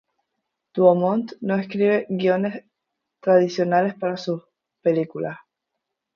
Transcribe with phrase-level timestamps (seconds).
[0.77, 2.63] Dumont no escribe guiones
[3.19, 4.41] tradicionales para sus
[4.81, 5.37] películas.